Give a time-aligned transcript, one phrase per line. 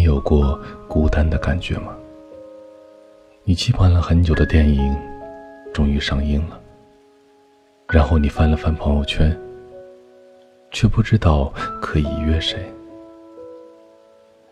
[0.00, 0.58] 你有过
[0.88, 1.94] 孤单的感觉吗？
[3.44, 4.96] 你期盼了很久的电影，
[5.74, 6.58] 终于上映了。
[7.86, 9.38] 然后你翻了翻朋友圈，
[10.70, 11.52] 却不知道
[11.82, 12.58] 可以约谁。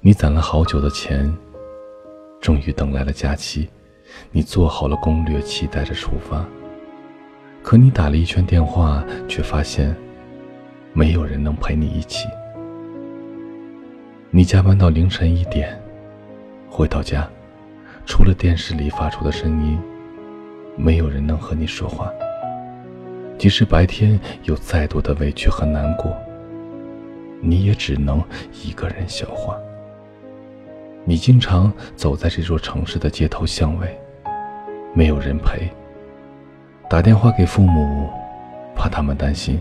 [0.00, 1.30] 你攒了好久的钱，
[2.40, 3.68] 终于等来了假期。
[4.30, 6.42] 你做好了攻略，期待着出发。
[7.62, 9.94] 可你打了一圈电话，却发现
[10.94, 12.26] 没有人能陪你一起。
[14.36, 15.80] 你加班到凌晨一点，
[16.68, 17.24] 回到家，
[18.04, 19.78] 除了电视里发出的声音，
[20.76, 22.10] 没有人能和你说话。
[23.38, 26.12] 即使白天有再多的委屈和难过，
[27.40, 28.20] 你也只能
[28.64, 29.56] 一个人消化。
[31.04, 33.96] 你经常走在这座城市的街头巷尾，
[34.94, 35.70] 没有人陪。
[36.90, 38.10] 打电话给父母，
[38.74, 39.58] 怕他们担心；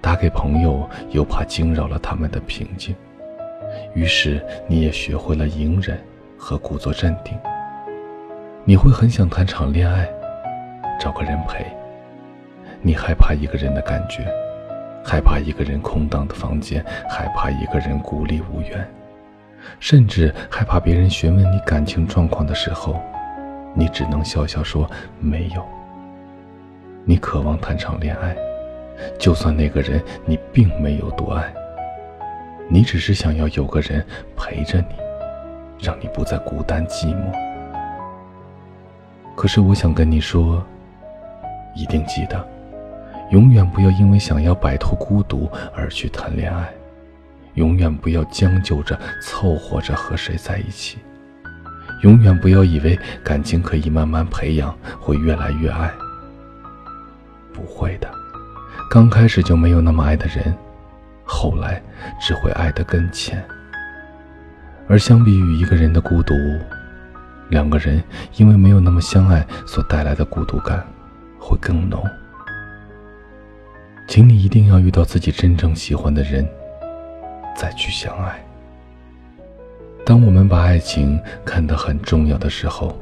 [0.00, 2.96] 打给朋友，又怕惊扰了他们的平静。
[3.94, 5.98] 于是，你也学会了隐忍
[6.38, 7.36] 和故作镇定。
[8.64, 10.08] 你会很想谈场恋爱，
[11.00, 11.66] 找个人陪。
[12.82, 14.24] 你害怕一个人的感觉，
[15.04, 18.86] 害怕一个人空荡的房间，害怕一个人孤立无援。
[19.78, 23.00] 甚至害怕别人询问你感情状况的时候，
[23.74, 24.88] 你只能笑笑说
[25.18, 25.66] 没有。
[27.04, 28.36] 你渴望谈场恋爱，
[29.18, 31.52] 就算那个人你并没有多爱，
[32.72, 34.94] 你只是想要有个人陪着你，
[35.84, 37.32] 让你不再孤单寂寞。
[39.36, 40.64] 可是我想跟你说，
[41.74, 42.48] 一定记得，
[43.30, 46.72] 永远不要因为想要摆脱孤独而去谈恋爱。
[47.54, 50.98] 永远不要将就着凑合着和谁在一起，
[52.02, 55.90] 永远不要以为感情可以慢慢培养，会越来越爱。
[57.52, 58.08] 不会的，
[58.88, 60.56] 刚开始就没有那么爱的人，
[61.30, 61.80] 后来
[62.20, 63.42] 只会爱得更浅。
[64.88, 66.34] 而相比于一个人的孤独，
[67.48, 68.02] 两个人
[68.36, 70.84] 因为没有那么相爱所带来的孤独感，
[71.38, 72.04] 会更浓。
[74.08, 76.44] 请你一定要遇到自己真正喜欢的人。
[77.56, 78.42] 再去相爱。
[80.04, 82.98] 当我们把爱情看得很重要的时候，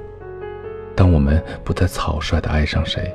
[0.96, 3.14] 当我们不再草率的爱上谁，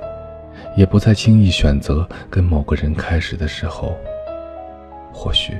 [0.77, 3.97] 也不再轻易选择跟某个人开始的时候，
[5.13, 5.57] 或许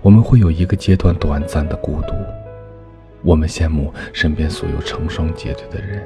[0.00, 2.14] 我们会有一个阶段短暂的孤独。
[3.22, 6.02] 我们羡慕身边所有成双结对的人，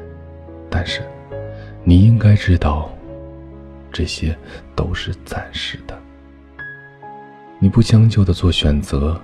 [0.69, 1.03] 但是
[1.85, 2.91] 你应该知道，
[3.93, 4.35] 这些
[4.75, 5.97] 都是暂时的。
[7.59, 9.21] 你不将就的做选择，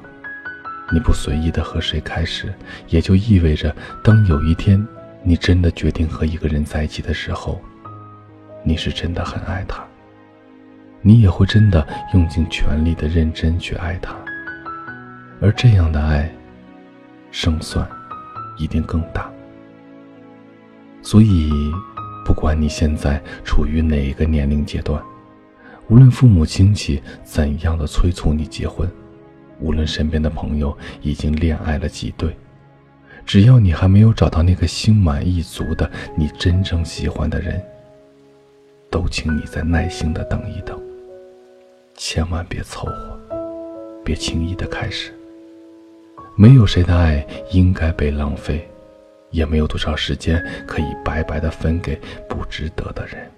[0.93, 2.53] 你不随意的和谁开始，
[2.89, 4.87] 也就意味着，当有一天
[5.23, 7.59] 你真的决定和一个人在一起的时候，
[8.63, 9.88] 你是真的很爱他，
[11.09, 14.15] 你也会真的用尽全力的认真去爱他，
[15.41, 16.31] 而这样的爱，
[17.31, 17.89] 胜算
[18.59, 19.31] 一定更大。
[21.01, 21.51] 所以，
[22.27, 25.03] 不管你现在处于哪一个年龄阶段。
[25.89, 28.87] 无论父母亲戚怎样的催促你结婚，
[29.61, 32.37] 无论身边的朋友已经恋爱了几对，
[33.25, 37.59] 只要你还没有找到那个心满意足的你真正喜欢的人，
[38.91, 40.79] 都请你再耐心的等一等。
[41.99, 43.19] 千万别凑合，
[44.05, 45.13] 别轻易的开始。
[46.37, 48.67] 没有谁的爱应该被浪费，
[49.31, 53.29] 也没有多少时间可以白白的分给不值得的人。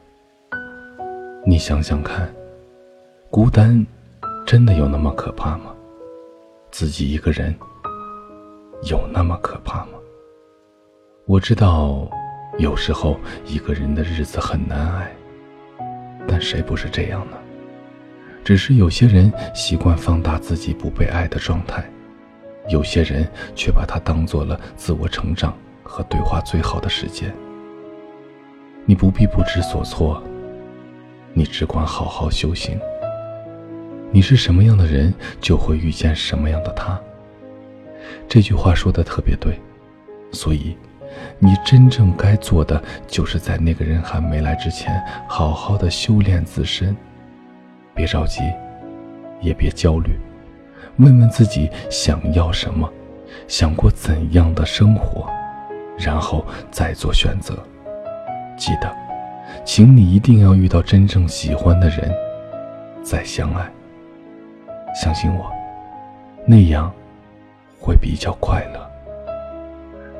[1.46, 2.32] 你想想看。
[3.30, 3.86] 孤单，
[4.44, 5.72] 真的有那么可怕吗？
[6.70, 7.54] 自己一个人，
[8.82, 9.92] 有那么可怕吗？
[11.24, 12.10] 我知道，
[12.58, 15.16] 有时候一个人的日子很难挨，
[16.28, 17.38] 但谁不是这样呢？
[18.42, 21.84] 只是有些人习惯放大自己不被爱的状态，
[22.68, 27.32] 有些人却把它当做了自我成长和对话最好的时间。
[28.86, 30.22] 你不必不知所措，
[31.32, 32.80] 你只管好好修行。
[34.10, 37.00] 你是什么样的人，就会遇见什么样的他。
[38.28, 39.60] 这句话说的特别对，
[40.32, 40.76] 所以，
[41.38, 46.96] 你真正该做的，就是在那个人还没来之前，好好的修炼自身。
[48.00, 48.40] 别着急，
[49.42, 50.18] 也别焦虑，
[50.96, 52.90] 问问自己想要什么，
[53.46, 55.28] 想过怎样的生活，
[55.98, 57.62] 然后再做选择。
[58.56, 58.90] 记得，
[59.66, 62.10] 请你一定要遇到真正喜欢的人，
[63.02, 63.70] 再相爱。
[64.94, 65.52] 相信我，
[66.46, 66.90] 那样
[67.78, 68.90] 会比较快乐。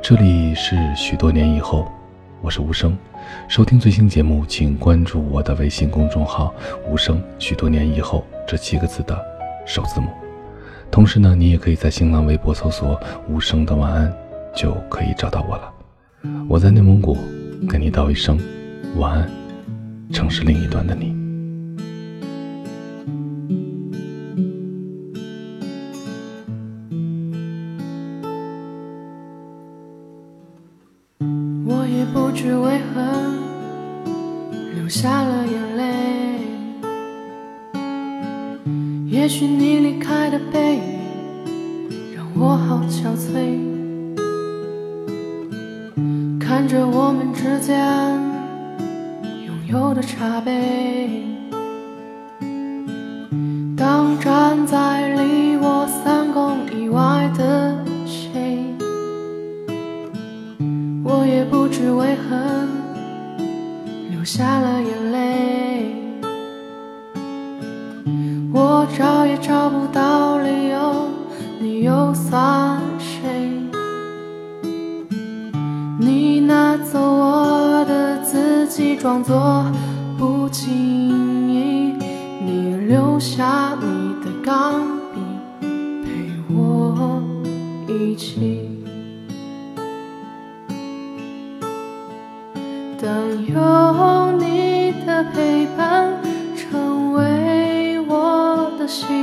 [0.03, 1.91] 这里是许多年以后，
[2.43, 2.95] 我是无声。
[3.49, 6.55] 收听最新节目，请关注我的微信公众号
[6.89, 7.23] “无声”。
[7.39, 9.19] 许多年以后，这七个字的
[9.67, 10.09] 首字母。
[10.91, 14.13] 同时呢，你也可以在新浪微博搜索“无声的晚安”，
[14.55, 15.73] 就可以找到我了。
[16.49, 17.17] 我在内蒙古，
[17.69, 18.39] 跟你道一声
[18.97, 19.31] 晚安，
[20.13, 21.20] 城市另一端的你。
[34.91, 35.85] 流下了眼泪，
[39.07, 40.83] 也许你离开的背影
[42.17, 43.31] 让我好憔悴。
[46.41, 47.79] 看着我们之间
[49.47, 51.25] 拥有的茶杯，
[53.77, 58.59] 当站在离我三公以外的谁，
[61.05, 62.60] 我也不知为何
[64.21, 65.97] 流下了眼泪，
[68.53, 71.09] 我找也找不到理由，
[71.59, 73.49] 你又算谁？
[75.99, 79.65] 你拿走我的自己，装作
[80.19, 80.69] 不经
[81.49, 81.95] 意。
[82.45, 84.83] 你留下你的钢
[85.15, 85.21] 笔，
[86.05, 87.23] 陪我
[87.89, 88.67] 一起。
[93.03, 93.59] 等有
[95.23, 96.19] 陪伴
[96.57, 99.20] 成为我的习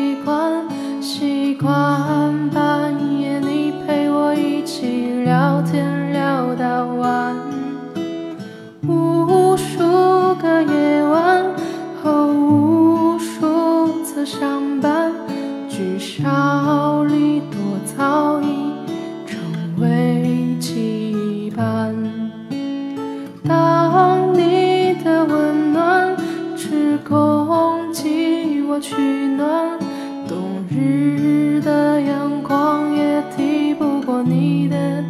[28.80, 28.96] 取
[29.36, 29.80] 暖，
[30.28, 35.04] 冬日的阳光也抵不过你的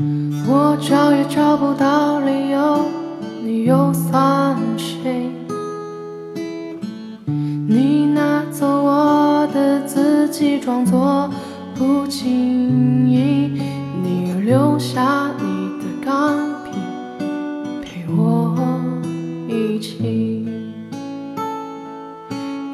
[0.00, 2.84] 我找也找不到理由，
[3.42, 5.28] 你又算谁？
[7.26, 11.28] 你拿走我的自己，装作
[11.74, 13.60] 不经意，
[14.04, 16.70] 你留下你的钢笔，
[17.82, 18.54] 陪我
[19.48, 20.46] 一起。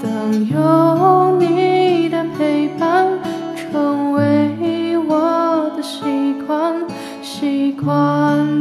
[0.03, 0.61] 等有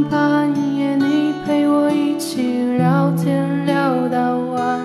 [0.10, 4.80] 半夜你陪我一起聊天聊到晚，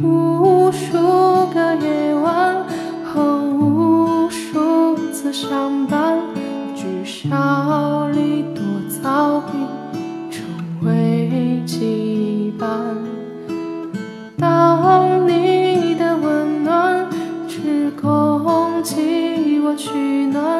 [0.00, 2.64] 无数个夜晚
[3.04, 6.18] 和无数次相伴，
[6.74, 8.62] 聚少离多
[9.02, 10.44] 早已成
[10.82, 12.66] 为羁绊。
[14.36, 17.06] 当你的温暖
[17.48, 20.53] 只供给我取暖，